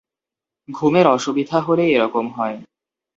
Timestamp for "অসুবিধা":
1.07-1.57